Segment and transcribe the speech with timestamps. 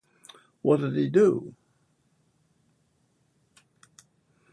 [0.63, 1.53] What'd he do?